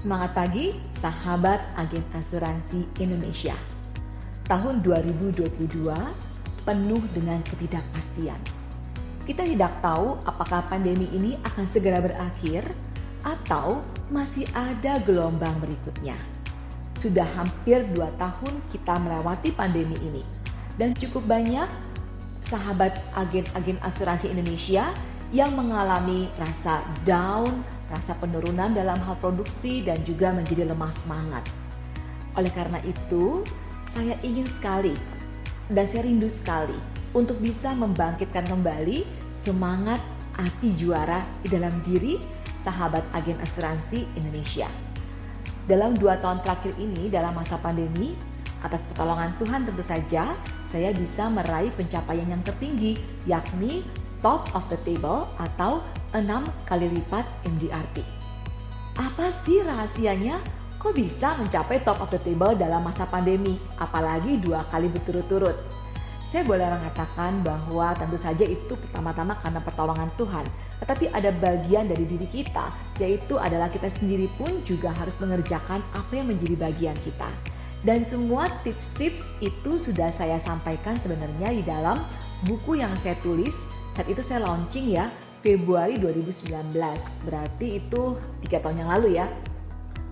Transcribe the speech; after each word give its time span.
Semangat 0.00 0.32
pagi, 0.32 0.72
sahabat 0.96 1.60
agen 1.76 2.00
asuransi 2.16 2.88
Indonesia. 3.04 3.52
Tahun 4.48 4.80
2022 4.80 5.44
penuh 6.64 7.04
dengan 7.12 7.36
ketidakpastian. 7.44 8.40
Kita 9.28 9.44
tidak 9.44 9.76
tahu 9.84 10.16
apakah 10.24 10.64
pandemi 10.72 11.04
ini 11.12 11.36
akan 11.44 11.68
segera 11.68 12.00
berakhir 12.00 12.64
atau 13.28 13.84
masih 14.08 14.48
ada 14.56 15.04
gelombang 15.04 15.52
berikutnya. 15.60 16.16
Sudah 16.96 17.28
hampir 17.36 17.84
dua 17.92 18.08
tahun 18.16 18.56
kita 18.72 18.96
melewati 19.04 19.52
pandemi 19.52 20.00
ini 20.00 20.24
dan 20.80 20.96
cukup 20.96 21.28
banyak 21.28 21.68
sahabat 22.40 22.96
agen-agen 23.20 23.76
asuransi 23.84 24.32
Indonesia 24.32 24.88
yang 25.28 25.52
mengalami 25.52 26.24
rasa 26.40 26.80
down, 27.04 27.60
rasa 27.90 28.14
penurunan 28.22 28.70
dalam 28.70 28.96
hal 29.02 29.18
produksi 29.18 29.82
dan 29.82 30.00
juga 30.06 30.30
menjadi 30.30 30.70
lemah 30.70 30.94
semangat. 30.94 31.44
Oleh 32.38 32.50
karena 32.54 32.78
itu, 32.86 33.42
saya 33.90 34.14
ingin 34.22 34.46
sekali 34.46 34.94
dan 35.66 35.84
saya 35.90 36.06
rindu 36.06 36.30
sekali 36.30 36.78
untuk 37.10 37.42
bisa 37.42 37.74
membangkitkan 37.74 38.46
kembali 38.46 39.02
semangat 39.34 39.98
api 40.38 40.70
juara 40.78 41.26
di 41.42 41.50
dalam 41.50 41.74
diri 41.82 42.16
sahabat 42.62 43.02
agen 43.10 43.36
asuransi 43.42 44.06
Indonesia. 44.14 44.70
Dalam 45.66 45.98
dua 45.98 46.18
tahun 46.22 46.42
terakhir 46.46 46.78
ini 46.78 47.10
dalam 47.10 47.34
masa 47.34 47.58
pandemi, 47.58 48.14
atas 48.62 48.86
pertolongan 48.92 49.34
Tuhan 49.40 49.66
tentu 49.66 49.82
saja 49.82 50.30
saya 50.70 50.94
bisa 50.94 51.26
meraih 51.26 51.72
pencapaian 51.74 52.30
yang 52.30 52.42
tertinggi 52.46 52.94
yakni 53.26 53.82
top 54.22 54.46
of 54.54 54.62
the 54.70 54.78
table 54.86 55.26
atau 55.40 55.82
6 56.10 56.26
kali 56.66 56.90
lipat 56.90 57.22
MDRT. 57.46 58.02
Apa 58.98 59.30
sih 59.30 59.62
rahasianya? 59.62 60.42
Kok 60.80 60.96
bisa 60.96 61.38
mencapai 61.38 61.84
top 61.86 62.02
of 62.02 62.10
the 62.10 62.18
table 62.24 62.56
dalam 62.56 62.82
masa 62.82 63.06
pandemi, 63.06 63.60
apalagi 63.78 64.40
dua 64.40 64.66
kali 64.66 64.90
berturut-turut? 64.90 65.54
Saya 66.26 66.42
boleh 66.46 66.66
mengatakan 66.66 67.42
bahwa 67.46 67.94
tentu 67.94 68.18
saja 68.18 68.42
itu 68.42 68.74
pertama-tama 68.74 69.38
karena 69.38 69.60
pertolongan 69.62 70.10
Tuhan, 70.18 70.46
tetapi 70.82 71.10
ada 71.14 71.30
bagian 71.36 71.86
dari 71.86 72.06
diri 72.06 72.26
kita, 72.26 72.70
yaitu 72.98 73.38
adalah 73.38 73.70
kita 73.70 73.86
sendiri 73.86 74.26
pun 74.34 74.62
juga 74.66 74.90
harus 74.90 75.14
mengerjakan 75.22 75.78
apa 75.94 76.12
yang 76.16 76.30
menjadi 76.32 76.56
bagian 76.58 76.96
kita. 77.06 77.28
Dan 77.86 78.02
semua 78.02 78.50
tips-tips 78.66 79.38
itu 79.42 79.78
sudah 79.78 80.10
saya 80.10 80.38
sampaikan 80.42 80.98
sebenarnya 80.98 81.54
di 81.54 81.62
dalam 81.62 82.02
buku 82.48 82.80
yang 82.80 82.90
saya 82.98 83.14
tulis 83.20 83.68
saat 83.94 84.06
itu 84.08 84.22
saya 84.24 84.48
launching 84.48 84.96
ya 84.96 85.12
Februari 85.40 85.96
2019 85.96 86.76
berarti 87.24 87.66
itu 87.80 88.02
tiga 88.44 88.60
tahun 88.60 88.84
yang 88.84 88.90
lalu 88.92 89.08
ya. 89.16 89.26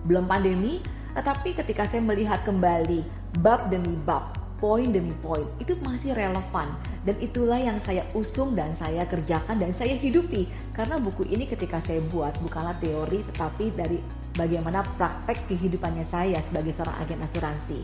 Belum 0.05 0.25
pandemi 0.25 0.81
tetapi 1.13 1.57
ketika 1.57 1.85
saya 1.85 2.01
melihat 2.05 2.41
kembali 2.45 3.01
bab 3.41 3.69
demi 3.69 3.93
bab 4.05 4.33
poin 4.59 4.91
demi 4.91 5.15
poin 5.23 5.45
itu 5.61 5.77
masih 5.85 6.13
relevan. 6.13 6.67
Dan 7.05 7.15
itulah 7.23 7.57
yang 7.57 7.79
saya 7.79 8.03
usung 8.11 8.53
dan 8.53 8.75
saya 8.75 9.07
kerjakan 9.07 9.55
dan 9.55 9.71
saya 9.71 9.95
hidupi. 9.95 10.45
Karena 10.75 10.99
buku 10.99 11.23
ini 11.31 11.47
ketika 11.47 11.79
saya 11.79 12.03
buat 12.11 12.35
bukanlah 12.43 12.75
teori 12.77 13.23
tetapi 13.33 13.71
dari 13.73 13.97
bagaimana 14.35 14.83
praktek 14.99 15.47
kehidupannya 15.47 16.03
saya 16.03 16.43
sebagai 16.43 16.75
seorang 16.75 16.97
agen 16.99 17.23
asuransi. 17.23 17.79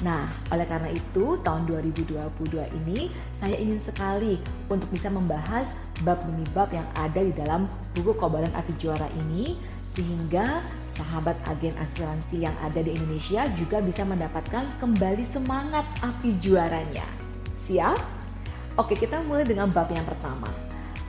Nah, 0.00 0.32
oleh 0.48 0.64
karena 0.64 0.88
itu 0.88 1.36
tahun 1.44 1.68
2022 1.68 2.16
ini 2.84 3.12
saya 3.36 3.52
ingin 3.60 3.76
sekali 3.76 4.40
untuk 4.72 4.88
bisa 4.88 5.12
membahas 5.12 5.76
bab 6.00 6.24
demi 6.24 6.48
bab 6.56 6.72
yang 6.72 6.88
ada 6.96 7.20
di 7.20 7.32
dalam 7.36 7.68
buku 7.92 8.16
Kobaran 8.16 8.52
Api 8.56 8.72
Juara 8.80 9.12
ini 9.28 9.60
sehingga 9.92 10.64
sahabat 10.96 11.36
agen 11.52 11.76
asuransi 11.76 12.48
yang 12.48 12.56
ada 12.64 12.80
di 12.80 12.96
Indonesia 12.96 13.44
juga 13.60 13.84
bisa 13.84 14.06
mendapatkan 14.06 14.64
kembali 14.80 15.24
semangat 15.26 15.84
api 16.00 16.38
juaranya. 16.38 17.04
Siap? 17.60 17.98
Oke, 18.78 18.96
kita 18.96 19.20
mulai 19.26 19.44
dengan 19.44 19.68
bab 19.68 19.90
yang 19.92 20.06
pertama. 20.06 20.48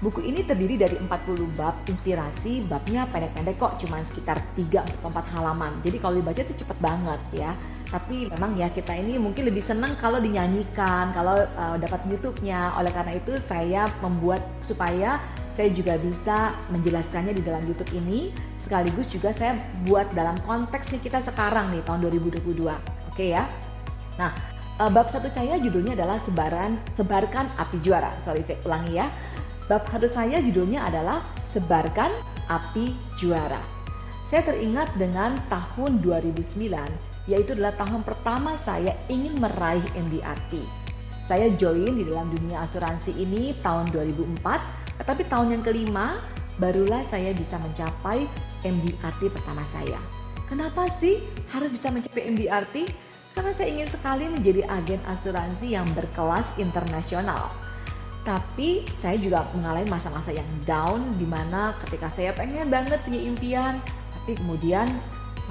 Buku 0.01 0.25
ini 0.25 0.41
terdiri 0.41 0.81
dari 0.81 0.97
40 0.97 1.45
bab 1.53 1.77
inspirasi, 1.85 2.65
babnya 2.65 3.05
pendek-pendek 3.13 3.61
kok, 3.61 3.77
cuma 3.77 4.01
sekitar 4.01 4.41
3 4.57 4.81
atau 4.81 5.13
4 5.13 5.33
halaman. 5.37 5.77
Jadi 5.85 6.01
kalau 6.01 6.17
dibaca 6.17 6.41
itu 6.41 6.57
cepet 6.57 6.77
banget 6.81 7.21
ya 7.37 7.53
tapi 7.91 8.31
memang 8.31 8.55
ya 8.55 8.71
kita 8.71 8.95
ini 8.95 9.19
mungkin 9.19 9.51
lebih 9.51 9.59
senang 9.59 9.99
kalau 9.99 10.23
dinyanyikan, 10.23 11.11
kalau 11.11 11.43
uh, 11.43 11.75
dapat 11.75 11.99
YouTube-nya. 12.07 12.79
Oleh 12.79 12.87
karena 12.95 13.19
itu 13.19 13.35
saya 13.35 13.91
membuat 13.99 14.39
supaya 14.63 15.19
saya 15.51 15.67
juga 15.75 15.99
bisa 15.99 16.55
menjelaskannya 16.71 17.35
di 17.35 17.43
dalam 17.43 17.67
YouTube 17.67 17.91
ini 17.91 18.31
sekaligus 18.55 19.11
juga 19.11 19.35
saya 19.35 19.59
buat 19.83 20.07
dalam 20.15 20.39
konteksnya 20.47 21.03
kita 21.03 21.19
sekarang 21.19 21.75
nih 21.75 21.83
tahun 21.83 22.07
2022. 22.07 22.39
Oke 22.63 22.71
okay 23.11 23.35
ya. 23.35 23.43
Nah, 24.15 24.31
uh, 24.79 24.87
bab 24.87 25.11
satu 25.11 25.27
saya 25.27 25.59
judulnya 25.59 25.99
adalah 25.99 26.15
sebaran 26.15 26.79
sebarkan 26.87 27.51
api 27.59 27.75
juara. 27.83 28.15
Sorry 28.23 28.39
saya 28.39 28.63
ulangi 28.63 29.03
ya. 29.03 29.11
Bab 29.67 29.83
satu 29.91 30.07
saya 30.07 30.39
judulnya 30.39 30.87
adalah 30.87 31.19
sebarkan 31.43 32.07
api 32.47 32.95
juara. 33.19 33.59
Saya 34.23 34.47
teringat 34.47 34.95
dengan 34.95 35.35
tahun 35.51 35.99
2009 35.99 37.10
yaitu 37.29 37.53
adalah 37.53 37.75
tahun 37.77 38.01
pertama 38.01 38.57
saya 38.57 38.97
ingin 39.11 39.37
meraih 39.37 39.83
MDRT. 39.93 40.65
Saya 41.21 41.53
join 41.55 41.95
di 41.95 42.03
dalam 42.03 42.33
dunia 42.33 42.65
asuransi 42.65 43.13
ini 43.15 43.53
tahun 43.61 43.93
2004, 43.93 45.01
tetapi 45.01 45.23
tahun 45.29 45.59
yang 45.59 45.63
kelima 45.63 46.17
barulah 46.57 47.05
saya 47.05 47.31
bisa 47.37 47.61
mencapai 47.61 48.25
MDRT 48.65 49.31
pertama 49.33 49.61
saya. 49.65 49.97
Kenapa 50.49 50.89
sih 50.91 51.23
harus 51.53 51.71
bisa 51.71 51.93
mencapai 51.93 52.27
MDRT? 52.35 52.75
Karena 53.31 53.51
saya 53.55 53.71
ingin 53.71 53.87
sekali 53.87 54.27
menjadi 54.27 54.67
agen 54.67 54.99
asuransi 55.07 55.71
yang 55.71 55.87
berkelas 55.95 56.59
internasional. 56.59 57.47
Tapi 58.27 58.85
saya 58.99 59.15
juga 59.17 59.47
mengalami 59.55 59.87
masa-masa 59.87 60.35
yang 60.35 60.45
down 60.67 61.15
di 61.15 61.25
mana 61.25 61.73
ketika 61.87 62.11
saya 62.11 62.35
pengen 62.35 62.67
banget 62.67 62.99
punya 63.07 63.17
impian, 63.23 63.79
tapi 64.13 64.37
kemudian 64.37 64.85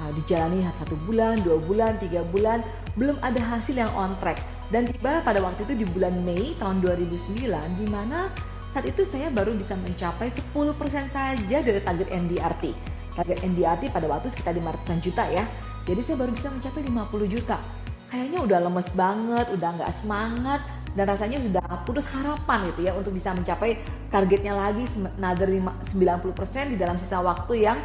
Nah, 0.01 0.09
dijalani 0.17 0.65
satu 0.81 0.97
bulan, 1.05 1.45
dua 1.45 1.61
bulan, 1.61 2.01
tiga 2.01 2.25
bulan, 2.25 2.65
belum 2.97 3.21
ada 3.21 3.37
hasil 3.37 3.77
yang 3.77 3.93
on 3.93 4.17
track. 4.17 4.41
Dan 4.73 4.89
tiba 4.89 5.21
pada 5.21 5.37
waktu 5.45 5.61
itu 5.69 5.85
di 5.85 5.85
bulan 5.85 6.25
Mei 6.25 6.57
tahun 6.57 6.81
2009, 6.81 7.37
di 7.77 7.85
mana 7.85 8.33
saat 8.73 8.89
itu 8.89 9.05
saya 9.05 9.29
baru 9.29 9.53
bisa 9.53 9.77
mencapai 9.77 10.33
10% 10.33 10.57
saja 11.05 11.57
dari 11.61 11.79
target 11.85 12.09
NDRT. 12.09 12.73
Target 13.13 13.45
NDRT 13.45 13.93
pada 13.93 14.09
waktu 14.09 14.33
sekitar 14.33 14.57
500 14.57 15.05
juta 15.05 15.21
ya. 15.29 15.45
Jadi 15.85 16.01
saya 16.01 16.17
baru 16.17 16.33
bisa 16.33 16.49
mencapai 16.49 16.81
50 16.81 17.29
juta. 17.29 17.61
Kayaknya 18.09 18.39
udah 18.41 18.59
lemes 18.65 18.89
banget, 18.97 19.45
udah 19.53 19.69
nggak 19.77 19.91
semangat, 19.93 20.65
dan 20.97 21.05
rasanya 21.05 21.37
sudah 21.45 21.63
putus 21.85 22.09
harapan 22.09 22.73
gitu 22.73 22.89
ya 22.89 22.91
untuk 22.97 23.13
bisa 23.13 23.37
mencapai 23.37 23.77
targetnya 24.09 24.57
lagi 24.57 24.83
another 25.19 25.47
90% 25.47 26.73
di 26.73 26.77
dalam 26.79 26.97
sisa 26.97 27.21
waktu 27.21 27.69
yang 27.69 27.77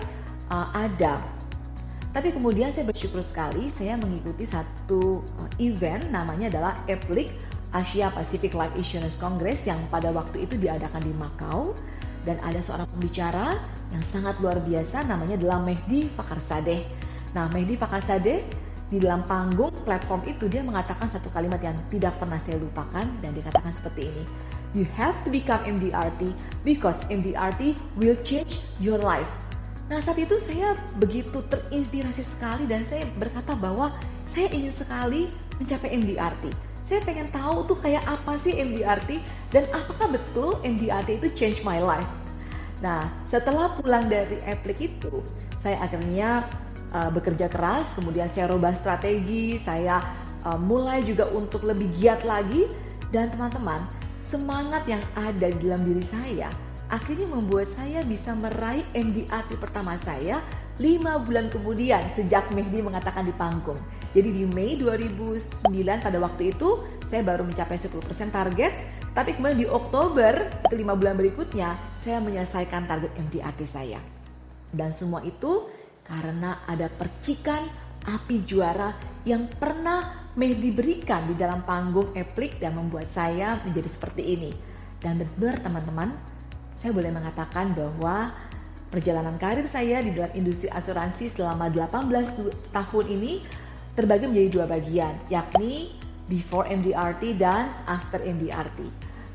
uh, 0.49 0.73
ada. 0.75 1.36
Tapi 2.17 2.33
kemudian 2.33 2.73
saya 2.73 2.89
bersyukur 2.89 3.21
sekali 3.21 3.69
saya 3.69 4.01
mengikuti 4.01 4.49
satu 4.49 5.21
uh, 5.21 5.51
event 5.61 6.09
namanya 6.09 6.49
adalah 6.49 6.73
EPLIC 6.89 7.29
Asia 7.77 8.09
Pacific 8.09 8.57
Life 8.57 8.73
Insurance 8.73 9.21
Congress 9.21 9.69
yang 9.69 9.77
pada 9.93 10.09
waktu 10.17 10.49
itu 10.49 10.57
diadakan 10.57 11.05
di 11.05 11.13
Macau 11.13 11.77
dan 12.25 12.41
ada 12.41 12.65
seorang 12.65 12.89
pembicara 12.89 13.61
yang 13.93 14.01
sangat 14.01 14.33
luar 14.41 14.57
biasa 14.65 15.05
namanya 15.05 15.37
adalah 15.37 15.61
Mehdi 15.61 16.09
Fakarsadeh. 16.17 16.81
Nah, 17.37 17.53
Mehdi 17.53 17.77
Fakarsadeh 17.77 18.41
di 18.89 18.97
dalam 18.97 19.29
panggung 19.29 19.77
platform 19.85 20.25
itu 20.25 20.49
dia 20.49 20.65
mengatakan 20.65 21.13
satu 21.13 21.29
kalimat 21.37 21.61
yang 21.61 21.77
tidak 21.93 22.17
pernah 22.17 22.41
saya 22.41 22.57
lupakan 22.57 23.05
dan 23.21 23.31
dikatakan 23.37 23.69
seperti 23.77 24.09
ini. 24.09 24.25
You 24.73 24.89
have 24.97 25.21
to 25.25 25.29
become 25.29 25.61
MDRT 25.69 26.33
because 26.65 27.05
MDRT 27.13 27.77
will 28.01 28.17
change 28.25 28.65
your 28.81 28.97
life. 28.97 29.29
Nah 29.87 30.03
saat 30.03 30.19
itu 30.19 30.35
saya 30.43 30.75
begitu 30.99 31.39
terinspirasi 31.47 32.23
sekali 32.27 32.67
dan 32.67 32.83
saya 32.83 33.07
berkata 33.15 33.55
bahwa 33.55 33.95
saya 34.27 34.51
ingin 34.51 34.75
sekali 34.75 35.31
mencapai 35.63 35.95
MDRT. 35.95 36.51
Saya 36.87 37.03
pengen 37.07 37.31
tahu 37.31 37.67
tuh 37.67 37.79
kayak 37.79 38.03
apa 38.07 38.35
sih 38.39 38.55
MDRT 38.59 39.23
dan 39.55 39.67
apakah 39.71 40.11
betul 40.11 40.59
MDRT 40.67 41.23
itu 41.23 41.29
change 41.39 41.59
my 41.63 41.79
life. 41.79 42.07
Nah 42.83 43.07
setelah 43.23 43.75
pulang 43.79 44.11
dari 44.11 44.43
Eplik 44.43 44.83
itu, 44.83 45.23
saya 45.63 45.79
akhirnya 45.79 46.47
uh, 46.91 47.11
bekerja 47.15 47.47
keras, 47.47 47.95
kemudian 47.95 48.27
saya 48.27 48.51
rubah 48.51 48.75
strategi, 48.75 49.55
saya 49.55 50.03
uh, 50.43 50.59
mulai 50.59 51.07
juga 51.07 51.31
untuk 51.31 51.63
lebih 51.63 51.91
giat 51.95 52.27
lagi 52.27 52.67
dan 53.15 53.31
teman-teman 53.31 53.87
semangat 54.19 54.83
yang 54.91 55.03
ada 55.15 55.47
di 55.47 55.59
dalam 55.63 55.87
diri 55.87 56.03
saya 56.03 56.51
akhirnya 56.87 57.27
membuat 57.27 57.67
saya 57.67 58.07
bisa 58.07 58.35
meraih 58.39 58.87
MDRT 58.95 59.59
pertama 59.59 59.99
saya 59.99 60.39
5 60.77 61.25
bulan 61.25 61.49
kemudian 61.49 62.05
sejak 62.13 62.53
Mehdi 62.53 62.85
mengatakan 62.85 63.25
di 63.25 63.33
panggung. 63.33 63.81
Jadi 64.13 64.29
di 64.29 64.45
Mei 64.45 64.77
2009 64.77 65.73
pada 66.05 66.19
waktu 66.21 66.53
itu 66.53 66.85
saya 67.09 67.25
baru 67.25 67.49
mencapai 67.49 67.81
10% 67.81 67.97
target, 68.29 68.73
tapi 69.17 69.33
kemudian 69.37 69.61
di 69.65 69.69
Oktober 69.69 70.37
ke 70.69 70.75
5 70.77 71.01
bulan 71.01 71.17
berikutnya 71.17 71.73
saya 72.05 72.21
menyelesaikan 72.21 72.85
target 72.85 73.13
MDRT 73.17 73.61
saya. 73.65 74.01
Dan 74.69 74.93
semua 74.93 75.25
itu 75.25 75.73
karena 76.05 76.63
ada 76.69 76.93
percikan 76.93 77.65
api 78.07 78.45
juara 78.47 78.93
yang 79.27 79.49
pernah 79.51 80.29
Mehdi 80.37 80.69
berikan 80.77 81.25
di 81.25 81.33
dalam 81.33 81.65
panggung 81.65 82.13
Eplik 82.13 82.61
dan 82.61 82.77
membuat 82.77 83.09
saya 83.09 83.57
menjadi 83.65 83.89
seperti 83.89 84.23
ini. 84.37 84.53
Dan 85.01 85.25
benar 85.41 85.65
teman-teman, 85.65 86.13
saya 86.81 86.93
boleh 86.93 87.13
mengatakan 87.13 87.73
bahwa 87.73 88.33
perjalanan 88.93 89.37
karir 89.41 89.67
saya 89.67 90.01
di 90.05 90.15
dalam 90.15 90.33
industri 90.37 90.71
asuransi 90.71 91.29
selama 91.33 91.69
18 91.73 92.73
tahun 92.73 93.07
ini 93.13 93.33
terbagi 93.97 94.29
menjadi 94.29 94.49
dua 94.53 94.67
bagian, 94.69 95.15
yakni 95.33 95.97
before 96.29 96.69
MDRT 96.69 97.41
dan 97.41 97.73
after 97.89 98.21
MDRT. 98.21 98.85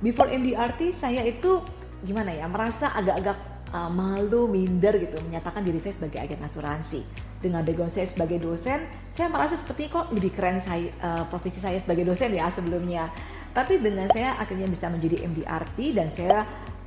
Before 0.01 0.29
MDRT 0.29 0.93
saya 0.93 1.25
itu 1.25 1.61
gimana 2.05 2.33
ya, 2.33 2.45
merasa 2.45 2.93
agak-agak 2.93 3.37
uh, 3.73 3.89
malu, 3.89 4.45
minder 4.49 4.97
gitu 5.01 5.17
menyatakan 5.25 5.65
diri 5.65 5.81
saya 5.81 5.97
sebagai 5.97 6.19
agen 6.21 6.41
asuransi. 6.45 7.01
Dengan 7.41 7.65
background 7.65 7.89
saya 7.89 8.05
sebagai 8.05 8.37
dosen, 8.37 8.85
saya 9.09 9.25
merasa 9.33 9.57
seperti 9.57 9.89
kok 9.89 10.13
lebih 10.13 10.29
keren 10.29 10.61
saya 10.61 10.93
uh, 11.01 11.25
profesi 11.25 11.57
saya 11.57 11.81
sebagai 11.81 12.05
dosen 12.05 12.37
ya 12.37 12.45
sebelumnya. 12.53 13.09
Tapi 13.51 13.81
dengan 13.81 14.07
saya 14.13 14.37
akhirnya 14.37 14.69
bisa 14.69 14.87
menjadi 14.93 15.25
MDRT 15.25 15.77
dan 15.97 16.07
saya 16.13 16.45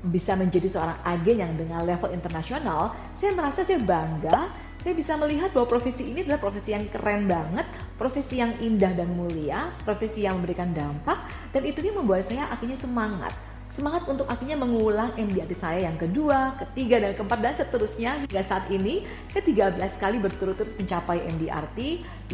bisa 0.09 0.37
menjadi 0.37 0.69
seorang 0.69 0.99
agen 1.05 1.37
yang 1.41 1.53
dengan 1.57 1.83
level 1.89 2.13
internasional, 2.13 2.93
saya 3.17 3.33
merasa 3.33 3.65
saya 3.65 3.81
bangga 3.81 4.65
saya 4.85 5.01
bisa 5.01 5.17
melihat 5.17 5.49
bahwa 5.57 5.65
profesi 5.65 6.13
ini 6.13 6.29
adalah 6.29 6.45
profesi 6.45 6.77
yang 6.77 6.85
keren 6.93 7.25
banget, 7.25 7.65
profesi 7.97 8.37
yang 8.37 8.53
indah 8.61 8.93
dan 8.93 9.17
mulia, 9.17 9.73
profesi 9.81 10.29
yang 10.29 10.37
memberikan 10.37 10.77
dampak, 10.77 11.25
dan 11.57 11.65
itu 11.65 11.81
membuat 11.89 12.21
saya 12.29 12.53
akhirnya 12.53 12.77
semangat. 12.77 13.33
Semangat 13.73 14.05
untuk 14.05 14.29
akhirnya 14.29 14.61
mengulang 14.61 15.09
MDRT 15.17 15.57
saya 15.57 15.89
yang 15.89 15.97
kedua, 15.97 16.53
ketiga, 16.61 17.01
dan 17.01 17.17
keempat, 17.17 17.39
dan 17.41 17.55
seterusnya 17.57 18.29
hingga 18.29 18.45
saat 18.45 18.69
ini 18.69 19.09
ke-13 19.33 19.89
kali 19.97 20.21
berturut-turut 20.21 20.77
mencapai 20.77 21.33
MDRT, 21.33 21.79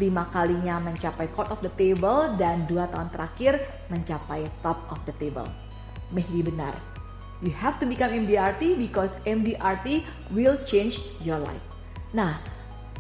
lima 0.03 0.27
kalinya 0.35 0.83
mencapai 0.83 1.31
court 1.31 1.55
of 1.55 1.63
the 1.63 1.71
table, 1.79 2.35
dan 2.35 2.67
dua 2.67 2.91
tahun 2.91 3.15
terakhir 3.15 3.63
mencapai 3.95 4.43
top 4.59 4.91
of 4.91 4.99
the 5.07 5.15
table. 5.23 5.47
Mehdi 6.11 6.43
benar, 6.43 6.75
you 7.41 7.53
have 7.57 7.81
to 7.81 7.89
become 7.89 8.13
MDRT 8.13 8.77
because 8.77 9.25
MDRT 9.25 10.05
will 10.33 10.57
change 10.69 11.01
your 11.25 11.41
life. 11.41 11.65
Nah, 12.13 12.37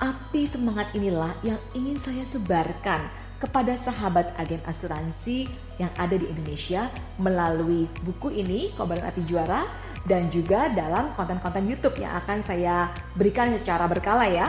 api 0.00 0.48
semangat 0.48 0.88
inilah 0.96 1.32
yang 1.44 1.60
ingin 1.76 2.00
saya 2.00 2.24
sebarkan 2.24 3.04
kepada 3.40 3.72
sahabat 3.72 4.36
agen 4.36 4.60
asuransi 4.68 5.48
yang 5.80 5.88
ada 5.96 6.12
di 6.12 6.28
Indonesia 6.28 6.92
melalui 7.16 7.88
buku 8.04 8.36
ini, 8.36 8.68
Kobaran 8.76 9.08
Api 9.08 9.24
Juara, 9.24 9.64
dan 10.04 10.28
juga 10.28 10.68
dalam 10.72 11.16
konten-konten 11.16 11.64
YouTube 11.64 12.00
yang 12.00 12.12
akan 12.20 12.44
saya 12.44 12.92
berikan 13.16 13.48
secara 13.56 13.88
berkala 13.88 14.28
ya. 14.28 14.48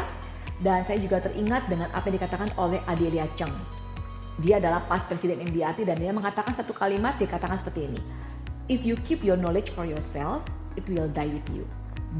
Dan 0.62 0.86
saya 0.86 1.02
juga 1.02 1.18
teringat 1.18 1.66
dengan 1.72 1.90
apa 1.90 2.06
yang 2.06 2.22
dikatakan 2.22 2.54
oleh 2.54 2.78
Adelia 2.86 3.26
Cheng. 3.34 3.50
Dia 4.38 4.62
adalah 4.62 4.86
pas 4.86 5.02
presiden 5.10 5.42
MDRT 5.42 5.90
dan 5.90 5.98
dia 5.98 6.14
mengatakan 6.14 6.54
satu 6.54 6.70
kalimat, 6.78 7.18
dia 7.18 7.26
katakan 7.26 7.58
seperti 7.58 7.90
ini. 7.90 8.02
If 8.72 8.88
you 8.88 8.96
keep 9.04 9.20
your 9.20 9.36
knowledge 9.36 9.76
for 9.76 9.84
yourself, 9.84 10.48
it 10.80 10.88
will 10.88 11.12
die 11.12 11.28
with 11.28 11.44
you. 11.52 11.68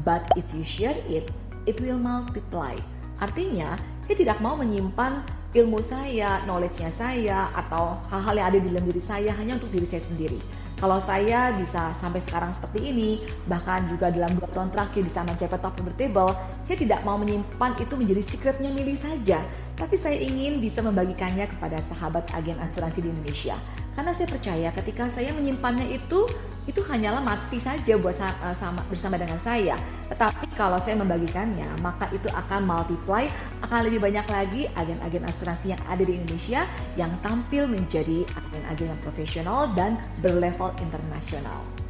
But 0.04 0.20
if 0.36 0.44
you 0.52 0.60
share 0.60 0.92
it, 1.08 1.32
it 1.64 1.80
will 1.80 1.96
multiply. 1.96 2.76
Artinya, 3.24 3.80
saya 4.04 4.20
tidak 4.20 4.36
mau 4.44 4.52
menyimpan 4.60 5.24
ilmu 5.56 5.80
saya, 5.80 6.44
knowledge-nya 6.44 6.92
saya, 6.92 7.48
atau 7.56 7.96
hal-hal 8.12 8.36
yang 8.36 8.46
ada 8.52 8.58
di 8.60 8.68
dalam 8.68 8.84
diri 8.84 9.00
saya 9.00 9.32
hanya 9.32 9.56
untuk 9.56 9.72
diri 9.72 9.88
saya 9.88 10.04
sendiri. 10.04 10.36
Kalau 10.76 11.00
saya 11.00 11.56
bisa 11.56 11.96
sampai 11.96 12.20
sekarang 12.20 12.52
seperti 12.52 12.92
ini, 12.92 13.24
bahkan 13.48 13.88
juga 13.88 14.12
dalam 14.12 14.36
dua 14.36 14.52
tahun 14.52 14.76
terakhir 14.76 15.08
bisa 15.08 15.24
mencapai 15.24 15.56
top 15.56 15.72
table, 15.96 16.36
saya 16.68 16.76
tidak 16.76 17.00
mau 17.00 17.16
menyimpan 17.16 17.80
itu 17.80 17.96
menjadi 17.96 18.20
secretnya 18.20 18.68
milih 18.76 19.00
saja, 19.00 19.40
tapi 19.80 19.96
saya 19.96 20.20
ingin 20.20 20.60
bisa 20.60 20.84
membagikannya 20.84 21.48
kepada 21.48 21.80
sahabat 21.80 22.28
agen 22.36 22.60
asuransi 22.60 23.00
di 23.00 23.08
Indonesia. 23.08 23.56
Karena 23.92 24.12
saya 24.16 24.28
percaya 24.28 24.68
ketika 24.72 25.04
saya 25.08 25.36
menyimpannya 25.36 25.92
itu, 25.92 26.24
itu 26.64 26.80
hanyalah 26.86 27.20
mati 27.20 27.58
saja 27.58 27.98
buat 27.98 28.14
eh, 28.16 28.54
sama, 28.56 28.80
bersama 28.86 29.18
dengan 29.18 29.36
saya. 29.36 29.74
Tetapi 30.08 30.54
kalau 30.54 30.78
saya 30.78 30.96
membagikannya, 30.96 31.66
maka 31.82 32.08
itu 32.14 32.30
akan 32.30 32.64
multiply, 32.64 33.26
akan 33.60 33.78
lebih 33.88 34.00
banyak 34.00 34.26
lagi 34.30 34.62
agen-agen 34.78 35.24
asuransi 35.26 35.74
yang 35.74 35.82
ada 35.90 36.02
di 36.06 36.14
Indonesia 36.16 36.62
yang 36.94 37.10
tampil 37.20 37.66
menjadi 37.66 38.24
agen-agen 38.32 38.94
yang 38.94 39.00
profesional 39.02 39.68
dan 39.74 39.98
berlevel 40.22 40.70
internasional. 40.80 41.81